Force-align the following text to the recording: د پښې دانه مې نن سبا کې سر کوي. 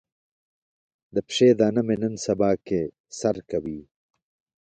د 1.13 1.15
پښې 1.27 1.49
دانه 1.59 1.81
مې 1.87 1.95
نن 2.01 2.13
سبا 2.25 2.51
کې 2.67 2.81
سر 3.19 3.35
کوي. 3.49 3.79